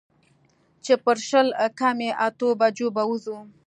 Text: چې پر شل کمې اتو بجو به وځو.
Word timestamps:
چې 0.83 0.93
پر 1.03 1.17
شل 1.27 1.47
کمې 1.79 2.09
اتو 2.25 2.49
بجو 2.59 2.87
به 2.95 3.03
وځو. 3.09 3.37